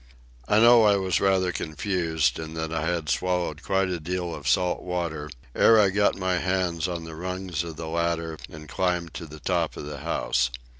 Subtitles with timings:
[0.47, 4.47] I know I was rather confused, and that I had swallowed quite a deal of
[4.47, 9.13] salt water, ere I got my hands on the rungs of the ladder and climbed
[9.13, 10.49] to the top of the house.